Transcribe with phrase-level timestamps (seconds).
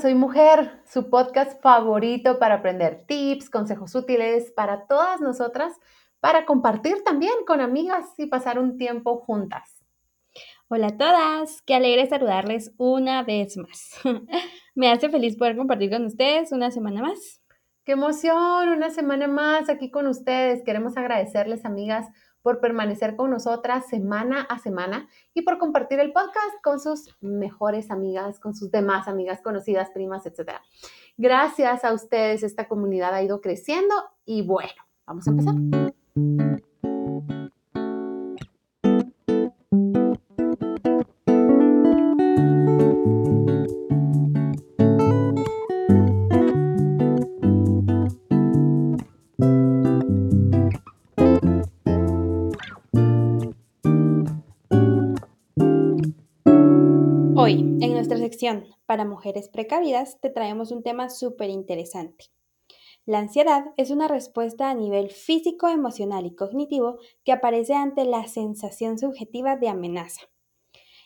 [0.00, 5.74] Soy Mujer, su podcast favorito para aprender tips, consejos útiles para todas nosotras,
[6.20, 9.84] para compartir también con amigas y pasar un tiempo juntas.
[10.68, 13.90] Hola a todas, qué alegre saludarles una vez más.
[14.74, 17.42] Me hace feliz poder compartir con ustedes una semana más.
[17.84, 20.62] Qué emoción, una semana más aquí con ustedes.
[20.64, 22.06] Queremos agradecerles, amigas,
[22.42, 27.90] por permanecer con nosotras semana a semana y por compartir el podcast con sus mejores
[27.90, 30.52] amigas, con sus demás amigas, conocidas, primas, etc.
[31.16, 34.72] Gracias a ustedes, esta comunidad ha ido creciendo y bueno,
[35.06, 36.49] vamos a empezar.
[58.86, 62.26] Para mujeres precavidas te traemos un tema súper interesante.
[63.06, 68.28] La ansiedad es una respuesta a nivel físico, emocional y cognitivo que aparece ante la
[68.28, 70.22] sensación subjetiva de amenaza.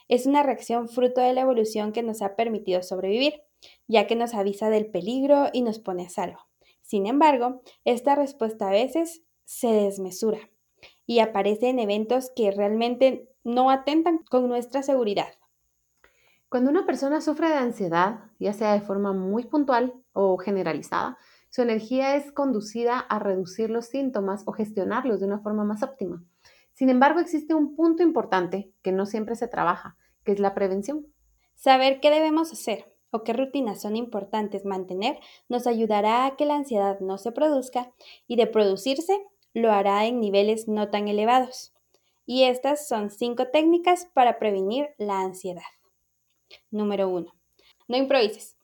[0.08, 3.42] Es una reacción fruto de la evolución que nos ha permitido sobrevivir,
[3.88, 6.40] ya que nos avisa del peligro y nos pone a salvo.
[6.82, 10.50] Sin embargo, esta respuesta a veces se desmesura
[11.06, 15.32] y aparece en eventos que realmente no atentan con nuestra seguridad.
[16.54, 21.18] Cuando una persona sufre de ansiedad, ya sea de forma muy puntual o generalizada,
[21.50, 26.22] su energía es conducida a reducir los síntomas o gestionarlos de una forma más óptima.
[26.72, 31.08] Sin embargo, existe un punto importante que no siempre se trabaja, que es la prevención.
[31.56, 36.54] Saber qué debemos hacer o qué rutinas son importantes mantener nos ayudará a que la
[36.54, 37.90] ansiedad no se produzca
[38.28, 41.74] y de producirse lo hará en niveles no tan elevados.
[42.26, 45.64] Y estas son cinco técnicas para prevenir la ansiedad.
[46.70, 47.32] Número 1.
[47.88, 48.56] No improvises.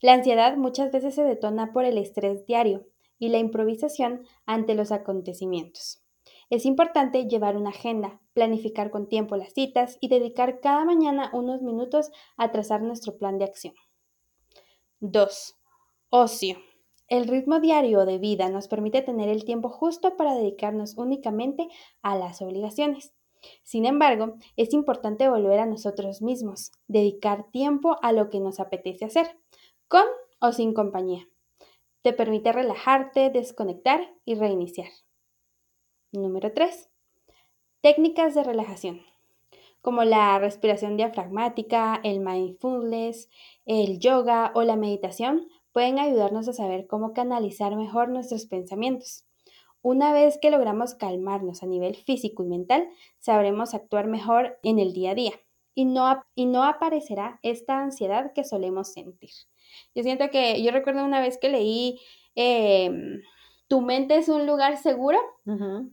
[0.00, 2.86] La ansiedad muchas veces se detona por el estrés diario
[3.18, 6.02] y la improvisación ante los acontecimientos.
[6.50, 11.62] Es importante llevar una agenda, planificar con tiempo las citas y dedicar cada mañana unos
[11.62, 13.74] minutos a trazar nuestro plan de acción.
[15.00, 15.56] 2.
[16.10, 16.58] Ocio.
[17.08, 21.68] El ritmo diario de vida nos permite tener el tiempo justo para dedicarnos únicamente
[22.02, 23.12] a las obligaciones.
[23.62, 29.04] Sin embargo, es importante volver a nosotros mismos, dedicar tiempo a lo que nos apetece
[29.04, 29.38] hacer,
[29.88, 30.04] con
[30.40, 31.28] o sin compañía.
[32.02, 34.88] Te permite relajarte, desconectar y reiniciar.
[36.12, 36.90] Número 3.
[37.80, 39.00] Técnicas de relajación,
[39.80, 43.28] como la respiración diafragmática, el mindfulness,
[43.66, 49.24] el yoga o la meditación, pueden ayudarnos a saber cómo canalizar mejor nuestros pensamientos.
[49.84, 54.94] Una vez que logramos calmarnos a nivel físico y mental, sabremos actuar mejor en el
[54.94, 55.32] día a día
[55.74, 59.28] y no, y no aparecerá esta ansiedad que solemos sentir.
[59.94, 62.00] Yo siento que, yo recuerdo una vez que leí,
[62.34, 63.20] em,
[63.68, 65.18] tu mente es un lugar seguro,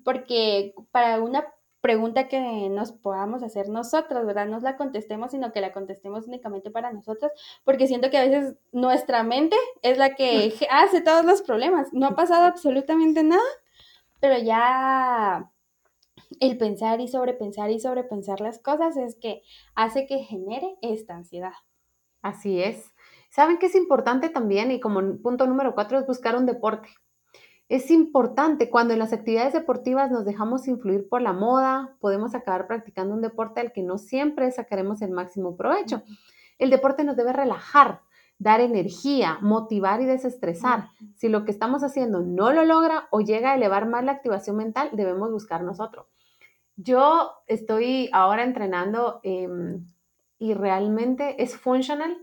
[0.05, 1.45] porque para una
[1.81, 4.45] pregunta que nos podamos hacer nosotros, ¿verdad?
[4.45, 7.29] No la contestemos, sino que la contestemos únicamente para nosotros,
[7.65, 11.91] porque siento que a veces nuestra mente es la que hace todos los problemas.
[11.91, 13.41] No ha pasado absolutamente nada,
[14.21, 15.51] pero ya
[16.39, 19.41] el pensar y sobrepensar y sobrepensar las cosas es que
[19.75, 21.53] hace que genere esta ansiedad.
[22.21, 22.93] Así es.
[23.31, 24.71] ¿Saben que es importante también?
[24.71, 26.89] Y como punto número cuatro es buscar un deporte.
[27.67, 32.67] Es importante cuando en las actividades deportivas nos dejamos influir por la moda, podemos acabar
[32.67, 36.03] practicando un deporte al que no siempre sacaremos el máximo provecho.
[36.59, 38.01] El deporte nos debe relajar,
[38.41, 40.89] dar energía, motivar y desestresar.
[41.15, 44.57] Si lo que estamos haciendo no lo logra o llega a elevar más la activación
[44.57, 46.07] mental, debemos buscar nosotros.
[46.75, 49.85] Yo estoy ahora entrenando em,
[50.39, 52.17] y realmente es funcional,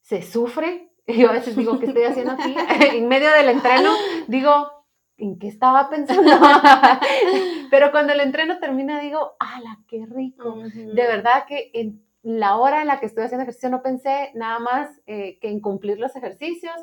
[0.00, 0.90] se sufre.
[1.06, 2.52] Yo a veces digo, ¿qué estoy haciendo aquí?
[2.96, 3.92] en medio del entreno,
[4.26, 4.68] digo,
[5.16, 6.28] ¿en qué estaba pensando?
[7.70, 10.56] Pero cuando el entreno termina, digo, ¡ala, qué rico!
[10.56, 14.58] De verdad que en la hora en la que estoy haciendo ejercicio no pensé nada
[14.58, 16.74] más eh, que en cumplir los ejercicios,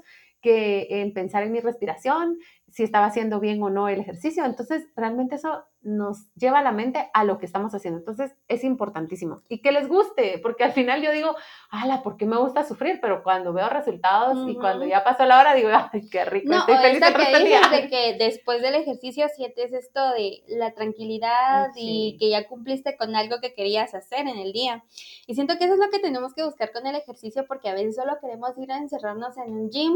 [0.42, 2.38] que en pensar en mi respiración,
[2.74, 4.44] si estaba haciendo bien o no el ejercicio.
[4.44, 8.00] Entonces, realmente eso nos lleva a la mente a lo que estamos haciendo.
[8.00, 9.44] Entonces, es importantísimo.
[9.48, 11.36] Y que les guste, porque al final yo digo,
[11.70, 12.98] ala, ¿por qué me gusta sufrir?
[13.00, 16.62] Pero cuando veo resultados y cuando ya pasó la hora, digo, ay, qué rico, no,
[16.62, 17.62] estoy feliz el que día.
[17.70, 23.16] de que después del ejercicio sientes esto de la tranquilidad y que ya cumpliste con
[23.16, 24.84] algo que querías hacer en el día.
[25.28, 27.76] Y siento que eso es lo que tenemos que buscar con el ejercicio, porque a
[27.76, 29.94] veces solo queremos ir a encerrarnos en un gym.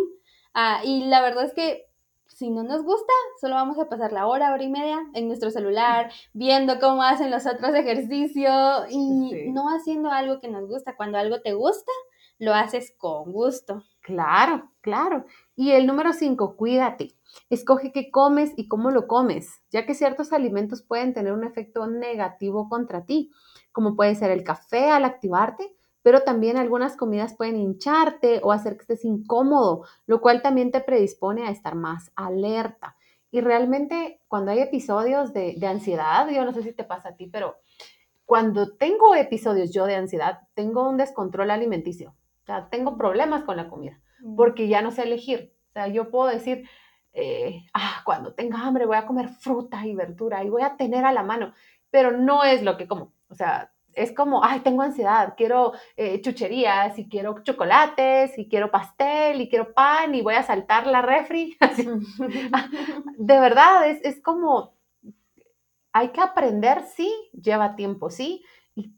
[0.53, 1.86] Ah, y la verdad es que
[2.27, 5.51] si no nos gusta, solo vamos a pasar la hora, hora y media en nuestro
[5.51, 10.95] celular, viendo cómo hacen los otros ejercicios y no haciendo algo que nos gusta.
[10.95, 11.91] Cuando algo te gusta,
[12.39, 13.83] lo haces con gusto.
[14.01, 15.25] Claro, claro.
[15.55, 17.15] Y el número cinco, cuídate.
[17.49, 21.87] Escoge qué comes y cómo lo comes, ya que ciertos alimentos pueden tener un efecto
[21.87, 23.31] negativo contra ti,
[23.71, 25.76] como puede ser el café al activarte,
[26.07, 30.79] pero también algunas comidas pueden hincharte o hacer que estés incómodo, lo cual también te
[30.79, 32.95] predispone a estar más alerta.
[33.29, 37.15] Y realmente cuando hay episodios de, de ansiedad, yo no sé si te pasa a
[37.17, 37.57] ti, pero
[38.23, 42.11] cuando tengo episodios yo de ansiedad, tengo un descontrol alimenticio.
[42.43, 44.37] O sea, tengo problemas con la comida mm.
[44.37, 45.57] porque ya no sé elegir.
[45.71, 46.69] O sea, yo puedo decir,
[47.11, 51.03] eh, ah, cuando tenga hambre voy a comer fruta y verdura y voy a tener
[51.03, 51.53] a la mano,
[51.91, 53.11] pero no es lo que como.
[53.27, 58.71] O sea, es como, ay, tengo ansiedad, quiero eh, chucherías y quiero chocolates y quiero
[58.71, 61.57] pastel y quiero pan y voy a saltar la refri.
[63.17, 64.73] de verdad, es, es como,
[65.91, 68.43] hay que aprender, sí, lleva tiempo, sí,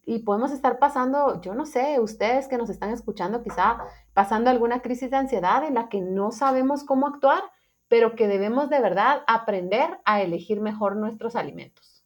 [0.06, 3.78] y, podemos estar pasando, yo no sé, ustedes que nos están escuchando, quizá
[4.14, 7.44] pasando alguna crisis de ansiedad en la que no sabemos cómo actuar,
[7.88, 11.99] pero que debemos de verdad aprender a elegir mejor nuestros alimentos.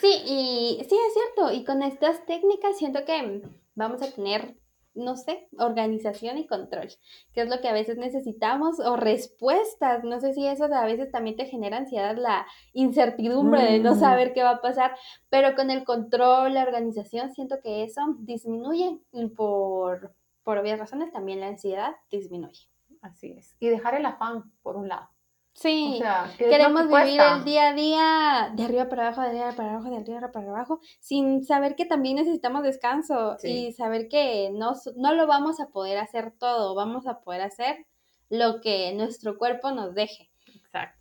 [0.00, 3.42] Sí, y sí es cierto, y con estas técnicas siento que
[3.74, 4.56] vamos a tener
[4.94, 6.88] no sé, organización y control,
[7.32, 11.10] que es lo que a veces necesitamos, o respuestas, no sé si eso a veces
[11.10, 13.98] también te genera ansiedad, la incertidumbre de no mm.
[13.98, 14.96] saber qué va a pasar,
[15.30, 20.14] pero con el control, la organización, siento que eso disminuye y por,
[20.44, 22.68] por obvias razones también la ansiedad disminuye.
[23.02, 23.54] Así es.
[23.58, 25.08] Y dejar el afán, por un lado.
[25.54, 26.02] Sí,
[26.36, 29.96] queremos vivir el día a día de arriba para abajo, de arriba para abajo, de
[29.96, 35.28] arriba para abajo, sin saber que también necesitamos descanso y saber que no, no lo
[35.28, 37.86] vamos a poder hacer todo, vamos a poder hacer
[38.30, 40.28] lo que nuestro cuerpo nos deje.
[40.54, 40.98] Exacto.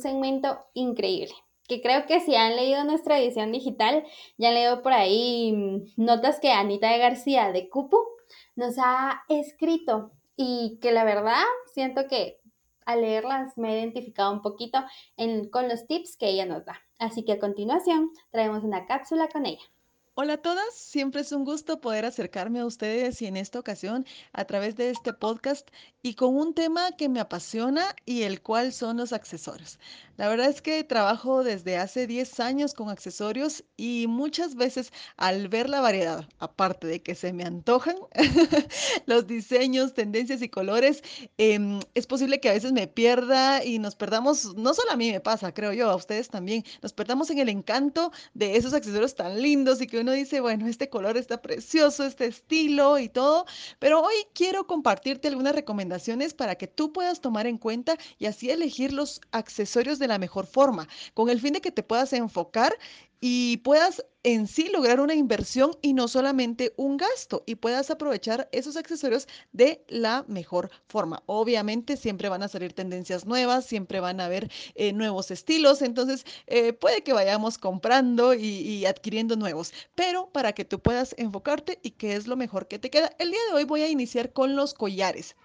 [0.00, 1.34] Segmento increíble
[1.70, 4.04] que creo que si han leído nuestra edición digital,
[4.36, 8.04] ya han leído por ahí mm, notas que Anita de García de Cupo
[8.56, 12.40] nos ha escrito y que la verdad siento que
[12.84, 14.80] al leerlas me he identificado un poquito
[15.52, 16.80] con los tips que ella nos da.
[16.98, 19.62] Así que a continuación traemos una cápsula con ella.
[20.14, 24.04] Hola a todas, siempre es un gusto poder acercarme a ustedes y en esta ocasión
[24.32, 25.70] a través de este podcast
[26.02, 29.78] y con un tema que me apasiona y el cual son los accesorios.
[30.16, 35.48] La verdad es que trabajo desde hace 10 años con accesorios y muchas veces al
[35.48, 37.96] ver la variedad, aparte de que se me antojan
[39.06, 41.02] los diseños, tendencias y colores,
[41.38, 45.10] em, es posible que a veces me pierda y nos perdamos, no solo a mí
[45.10, 49.14] me pasa, creo yo, a ustedes también, nos perdamos en el encanto de esos accesorios
[49.14, 53.46] tan lindos y que uno dice, bueno, este color está precioso, este estilo y todo,
[53.78, 58.50] pero hoy quiero compartirte algunas recomendaciones para que tú puedas tomar en cuenta y así
[58.50, 62.76] elegir los accesorios de la mejor forma, con el fin de que te puedas enfocar
[63.20, 68.48] y puedas en sí lograr una inversión y no solamente un gasto y puedas aprovechar
[68.52, 71.22] esos accesorios de la mejor forma.
[71.26, 76.26] Obviamente siempre van a salir tendencias nuevas, siempre van a haber eh, nuevos estilos, entonces
[76.46, 81.92] eh, puede que vayamos comprando y, adquiriendo nuevos, pero para que tú puedas enfocarte y
[81.92, 83.10] qué es lo mejor que te queda.
[83.18, 85.36] El día de hoy voy a iniciar con los collares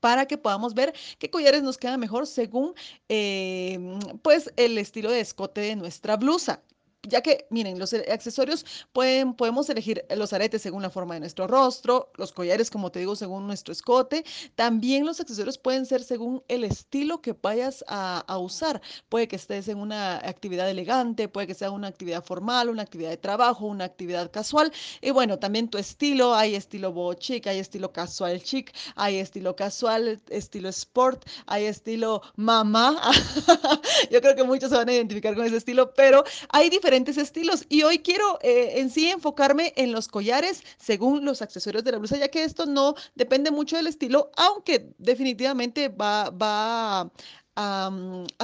[0.00, 2.74] para que podamos ver qué collares nos quedan mejor según
[3.08, 6.62] em, pues el estilo de escote de nuestra blusa
[7.08, 11.20] ya que, miren, los eh, accesorios pueden, podemos elegir los aretes según la forma de
[11.20, 14.24] nuestro rostro, los collares, como te digo, según nuestro escote.
[14.54, 18.80] También los accesorios pueden ser según el estilo que vayas a, usar.
[19.08, 23.10] Puede que estés en una actividad elegante, puede que sea una actividad formal, una actividad
[23.10, 24.72] de trabajo, una actividad casual.
[25.00, 29.56] Y bueno, también tu estilo, hay estilo boho chic, hay estilo casual chic, hay estilo
[29.56, 33.00] casual, estilo sport, hay estilo mamá.
[34.10, 37.64] Yo creo que muchos se van a identificar con ese estilo, pero hay diferentes estilos
[37.68, 41.98] y hoy quiero eh, en sí enfocarme en los collares según los accesorios de la
[41.98, 47.10] blusa, ya que esto no depende mucho del estilo, aunque definitivamente va, va
[47.56, 47.90] a,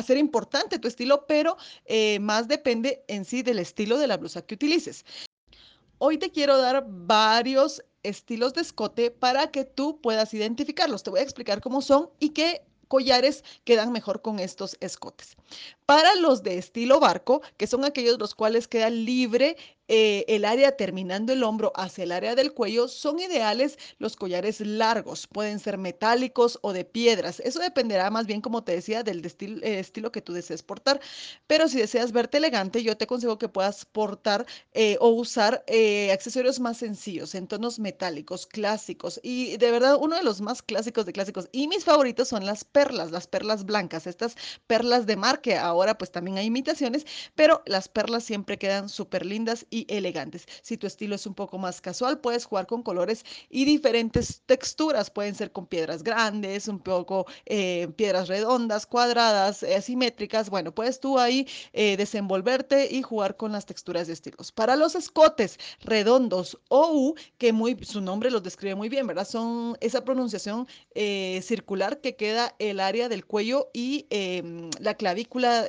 [0.04, 4.42] ser importante tu estilo, pero eh, más depende en sí del estilo de la blusa
[4.42, 5.04] que utilices.
[5.98, 11.02] Hoy te quiero dar varios estilos de escote para que tú puedas identificarlos.
[11.02, 15.36] Te voy a explicar cómo son y qué collares quedan mejor con estos escotes.
[15.86, 19.56] Para los de estilo barco, que son aquellos los cuales quedan libre
[19.88, 24.60] eh, el área terminando el hombro hacia el área del cuello, son ideales los collares
[24.60, 25.26] largos.
[25.26, 27.40] Pueden ser metálicos o de piedras.
[27.40, 31.00] Eso dependerá más bien, como te decía, del eh, estilo que tú desees portar.
[31.46, 35.64] Pero si deseas verte elegante, yo te aconsejo que puedas portar eh, o usar
[36.12, 39.20] accesorios más sencillos, en tonos metálicos, clásicos.
[39.22, 42.64] Y de verdad, uno de los más clásicos de clásicos y mis favoritos son las
[42.64, 47.62] perlas, las perlas blancas, estas perlas de mar, que ahora pues también hay imitaciones, pero
[47.66, 50.46] las perlas siempre quedan súper lindas elegantes.
[50.62, 55.10] Si tu estilo es un poco más casual, puedes jugar con colores y diferentes texturas.
[55.10, 60.48] Pueden ser con piedras grandes, un poco eh, piedras redondas, cuadradas, eh, asimétricas.
[60.48, 64.52] Bueno, puedes tú ahí eh, desenvolverte y jugar con las texturas de estilos.
[64.52, 69.26] Para los escotes redondos o U, que muy, su nombre los describe muy bien, ¿verdad?
[69.26, 70.66] Son esa pronunciación
[71.42, 75.66] circular que queda el área del cuello y em, la clavícula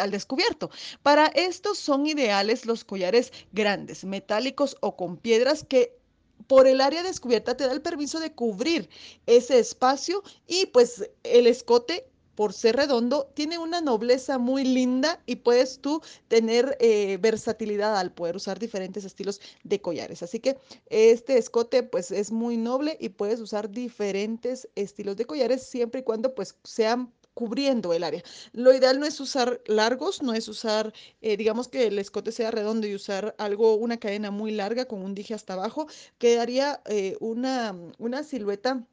[0.00, 0.70] al descubierto.
[1.02, 5.98] Para estos son ideales los collares grandes, metálicos o con piedras que
[6.46, 8.88] por el área descubierta te da el permiso de cubrir
[9.26, 15.36] ese espacio y pues el escote por ser redondo, tiene una nobleza muy linda y
[15.36, 20.22] puedes tú tener eh, versatilidad al poder usar diferentes estilos de collares.
[20.22, 20.58] Así que
[20.90, 26.04] este escote pues es muy noble y puedes usar diferentes estilos de collares siempre y
[26.04, 28.22] cuando pues sean cubriendo el área.
[28.54, 32.50] Lo ideal no es usar largos, no es usar, eh, digamos que el escote sea
[32.50, 37.14] redondo y usar algo, una cadena muy larga con un dije hasta abajo, quedaría eh,
[37.20, 38.86] una, una silueta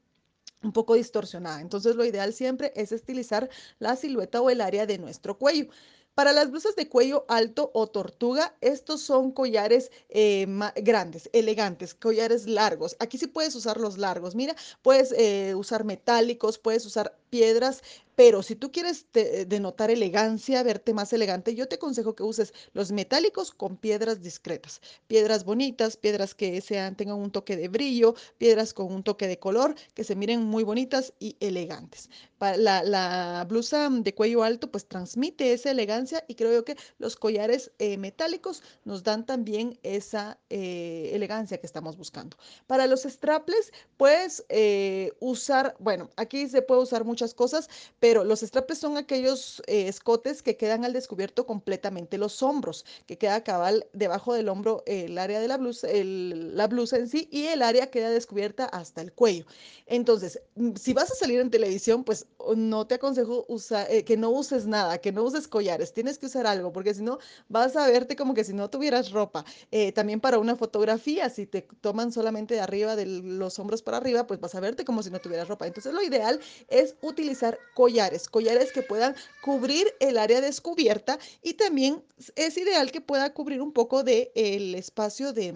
[0.62, 1.62] un poco distorsionada.
[1.62, 5.68] Entonces lo ideal siempre es estilizar la silueta o el área de nuestro cuello.
[6.14, 10.46] Para las blusas de cuello alto o tortuga, estos son collares eh,
[10.84, 12.96] grandes, elegantes, collares largos.
[13.00, 14.36] Aquí sí puedes usar los largos.
[14.36, 15.12] Mira, puedes
[15.56, 17.82] usar metálicos, puedes usar piedras
[18.15, 19.05] pero si tú quieres
[19.48, 24.82] denotar elegancia, verte más elegante, yo te aconsejo que uses los metálicos con piedras discretas.
[25.08, 29.39] Piedras bonitas, piedras que sean, tengan un toque de brillo, piedras con un toque de
[29.39, 32.10] color, que se miren muy bonitas y elegantes.
[32.58, 37.72] La, la blusa de cuello alto pues transmite esa elegancia y creo que los collares
[37.79, 42.38] eh, metálicos nos dan también esa eh, elegancia que estamos buscando.
[42.67, 47.70] Para los straples puedes eh, usar, bueno, aquí se puede usar muchas cosas,
[48.04, 53.18] pero los straples son aquellos eh, escotes que quedan al descubierto completamente los hombros, que
[53.18, 57.46] queda cabal debajo del hombro el área de la blusa, la blusa en sí y
[57.46, 59.46] el área queda descubierta hasta el cuello.
[59.86, 62.26] Entonces, mm, si vas a salir en televisión, pues
[62.58, 63.48] no te aconsejo
[63.88, 67.04] eh, que no uses nada, que no uses collares, tienes que usar algo, porque si
[67.04, 69.46] no vas a verte como que si no tuvieras ropa.
[69.72, 73.96] Eh, también para una fotografía, si te toman solamente de arriba de los hombros para
[73.96, 75.68] arriba, pues vas a verte como si no tuvieras ropa.
[75.68, 81.54] Entonces, lo ideal es utilizar collares collares, collares que puedan cubrir el área descubierta y
[81.54, 82.04] también
[82.36, 85.54] es ideal que pueda cubrir un poco del el espacio de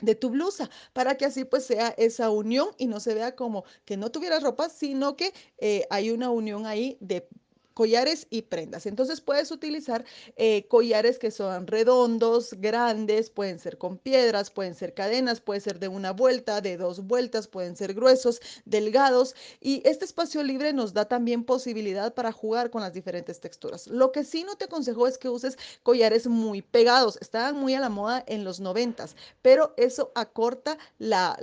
[0.00, 3.64] de tu blusa para que así pues sea esa unión y no se vea como
[3.84, 7.28] que no tuviera ropa, sino que eh, hay una unión ahí de
[7.74, 8.86] collares y prendas.
[8.86, 10.04] Entonces puedes utilizar
[10.36, 15.78] eh, collares que son redondos, grandes, pueden ser con piedras, pueden ser cadenas, puede ser
[15.78, 19.34] de una vuelta, de dos vueltas, pueden ser gruesos, delgados.
[19.60, 23.86] Y este espacio libre nos da también posibilidad para jugar con las diferentes texturas.
[23.86, 27.18] Lo que sí no te aconsejo es que uses collares muy pegados.
[27.20, 31.38] Estaban muy a la moda en los noventas, pero eso acorta la,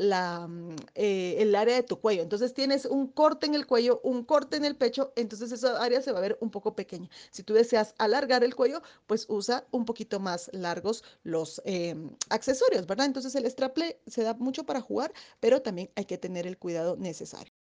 [0.48, 2.22] mm, eh, el área de tu cuello.
[2.22, 6.02] Entonces tienes un corte en el cuello, un corte en el pecho, entonces esa área
[6.02, 7.10] se va a ver un poco pequeña.
[7.32, 12.86] Si tú deseas alargar el cuello, pues usa un poquito más largos los em, accesorios,
[12.88, 13.08] ¿verdad?
[13.08, 16.96] Entonces el straple se da mucho para jugar, pero también hay que tener el cuidado
[16.98, 17.59] necesario.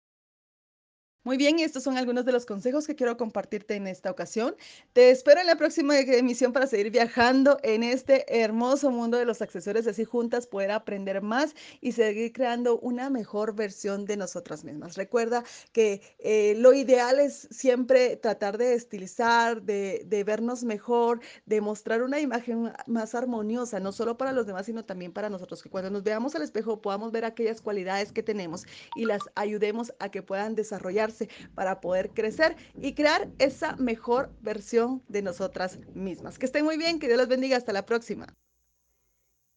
[1.26, 4.54] Muy bien, estos son algunos de los consejos que quiero compartirte en esta ocasión.
[4.93, 9.40] Te espero en la próxima emisión para seguir viajando en este hermoso mundo de los
[9.40, 14.97] accesorios, así juntas poder aprender más y seguir creando una mejor versión de nosotras mismas.
[14.97, 21.62] Recuerda que eh, lo ideal es siempre tratar de estilizar, de, de vernos mejor, de
[21.62, 25.71] mostrar una imagen más armoniosa, no solo para los demás, sino también para nosotros, que
[25.71, 30.11] cuando nos veamos al espejo podamos ver aquellas cualidades que tenemos y las ayudemos a
[30.11, 31.13] que puedan desarrollarse
[31.54, 36.38] para poder crecer y crear esa mejor versión de nosotras mismas.
[36.38, 38.26] Que estén muy bien, que Dios los bendiga, hasta la próxima.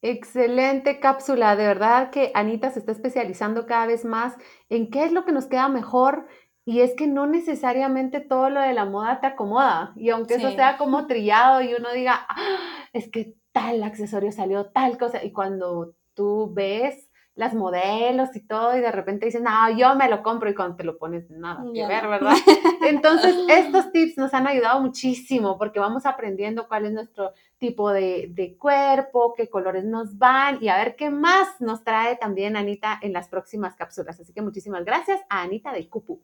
[0.02, 4.36] Excelente cápsula, de verdad que Anita se está especializando cada vez más
[4.70, 6.28] en qué es lo que nos queda mejor
[6.66, 9.94] y es que no necesariamente todo lo de la moda te acomoda.
[9.96, 14.68] Y aunque eso sea como trillado y uno diga, ah, es que tal accesorio salió,
[14.68, 17.07] tal cosa y cuando tú ves
[17.38, 20.76] las modelos y todo, y de repente dicen, no, yo me lo compro, y cuando
[20.76, 22.08] te lo pones, nada que ver.
[22.08, 22.34] ¿verdad?
[22.82, 28.30] Entonces, estos tips nos han ayudado muchísimo porque vamos aprendiendo cuál es nuestro tipo de,
[28.32, 33.00] de cuerpo, qué colores nos van y a ver qué más nos trae también Anita
[33.02, 34.20] en las próximas cápsulas.
[34.20, 36.20] Así que muchísimas gracias a Anita de Cupu.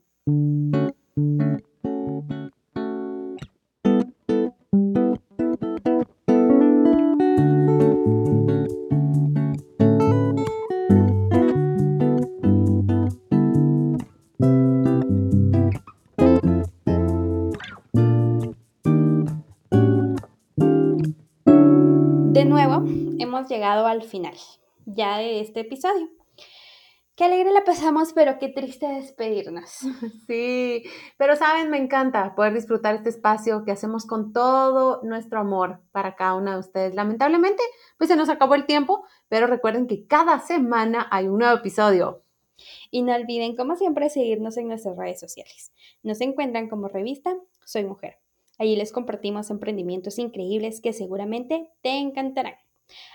[24.03, 24.35] Al final
[24.85, 26.09] ya de este episodio.
[27.15, 29.69] Qué alegre la pasamos, pero qué triste despedirnos.
[30.27, 30.83] Sí,
[31.17, 36.15] pero saben, me encanta poder disfrutar este espacio que hacemos con todo nuestro amor para
[36.15, 36.95] cada una de ustedes.
[36.95, 37.61] Lamentablemente,
[37.97, 42.23] pues se nos acabó el tiempo, pero recuerden que cada semana hay un nuevo episodio.
[42.89, 45.71] Y no olviden, como siempre, seguirnos en nuestras redes sociales.
[46.01, 48.17] Nos encuentran como revista Soy Mujer.
[48.57, 52.55] Allí les compartimos emprendimientos increíbles que seguramente te encantarán.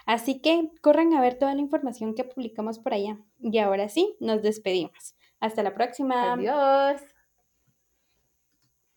[0.06, 3.18] Así que corran a ver toda la información que publicamos por allá.
[3.40, 5.14] Y ahora sí, nos despedimos.
[5.40, 6.32] Hasta la próxima.
[6.32, 7.00] Adiós.